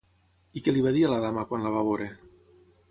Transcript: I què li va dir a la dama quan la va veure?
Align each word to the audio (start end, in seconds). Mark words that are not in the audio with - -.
I 0.61 0.63
què 0.67 0.73
li 0.75 0.81
va 0.87 0.95
dir 0.95 1.03
a 1.05 1.11
la 1.13 1.21
dama 1.27 1.45
quan 1.53 1.67
la 1.67 1.77
va 1.77 1.87
veure? 1.91 2.11